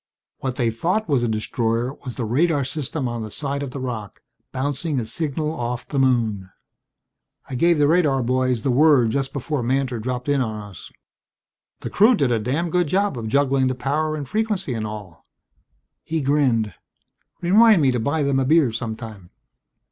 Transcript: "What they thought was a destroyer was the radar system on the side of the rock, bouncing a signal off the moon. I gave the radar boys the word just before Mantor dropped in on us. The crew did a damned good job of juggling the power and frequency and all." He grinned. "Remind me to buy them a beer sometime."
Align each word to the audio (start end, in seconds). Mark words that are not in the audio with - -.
"What 0.39 0.55
they 0.55 0.71
thought 0.71 1.07
was 1.07 1.21
a 1.21 1.27
destroyer 1.27 1.93
was 2.03 2.15
the 2.15 2.25
radar 2.25 2.63
system 2.63 3.07
on 3.07 3.21
the 3.21 3.29
side 3.29 3.61
of 3.61 3.69
the 3.69 3.79
rock, 3.79 4.23
bouncing 4.51 4.99
a 4.99 5.05
signal 5.05 5.51
off 5.51 5.87
the 5.87 5.99
moon. 5.99 6.49
I 7.47 7.53
gave 7.53 7.77
the 7.77 7.87
radar 7.87 8.23
boys 8.23 8.63
the 8.63 8.71
word 8.71 9.11
just 9.11 9.31
before 9.31 9.61
Mantor 9.61 9.99
dropped 9.99 10.27
in 10.27 10.41
on 10.41 10.59
us. 10.71 10.91
The 11.81 11.91
crew 11.91 12.15
did 12.15 12.31
a 12.31 12.39
damned 12.39 12.71
good 12.71 12.87
job 12.87 13.15
of 13.15 13.27
juggling 13.27 13.67
the 13.67 13.75
power 13.75 14.15
and 14.15 14.27
frequency 14.27 14.73
and 14.73 14.87
all." 14.87 15.23
He 16.03 16.19
grinned. 16.19 16.73
"Remind 17.41 17.79
me 17.83 17.91
to 17.91 17.99
buy 17.99 18.23
them 18.23 18.39
a 18.39 18.45
beer 18.45 18.71
sometime." 18.71 19.29